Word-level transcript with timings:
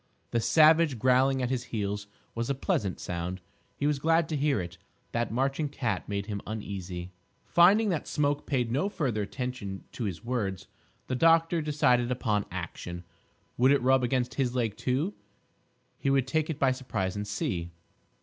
The 0.31 0.39
savage 0.39 0.97
growling 0.97 1.43
at 1.43 1.51
his 1.51 1.65
heels 1.65 2.07
was 2.33 2.49
a 2.49 2.55
pleasant 2.55 2.99
sound. 2.99 3.39
He 3.77 3.85
was 3.85 3.99
glad 3.99 4.27
to 4.29 4.35
hear 4.35 4.59
it. 4.59 4.79
That 5.11 5.31
marching 5.31 5.69
cat 5.69 6.09
made 6.09 6.25
him 6.25 6.41
uneasy. 6.47 7.11
Finding 7.45 7.89
that 7.89 8.07
Smoke 8.07 8.47
paid 8.47 8.71
no 8.71 8.89
further 8.89 9.21
attention 9.21 9.83
to 9.91 10.05
his 10.05 10.25
words, 10.25 10.65
the 11.05 11.13
doctor 11.13 11.61
decided 11.61 12.09
upon 12.09 12.45
action. 12.49 13.03
Would 13.57 13.71
it 13.71 13.83
rub 13.83 14.03
against 14.03 14.33
his 14.33 14.55
leg, 14.55 14.75
too? 14.75 15.13
He 15.99 16.09
would 16.09 16.25
take 16.25 16.49
it 16.49 16.57
by 16.57 16.71
surprise 16.71 17.15
and 17.15 17.27
see. 17.27 17.69